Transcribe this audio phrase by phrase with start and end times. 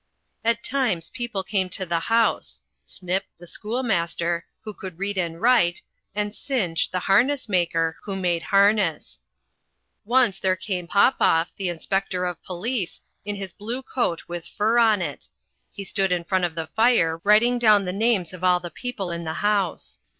[0.43, 5.83] At times people came to the house Snip, the schoolmaster, who could read and write,
[6.15, 9.21] and Cinch, the harness maker, who made harness.
[10.03, 15.03] Once there came Popoff, the inspector of police, in his blue coat with fur on
[15.03, 15.27] it.
[15.71, 19.11] He stood in front of the fire writing down the names of all the people
[19.11, 19.99] in the house.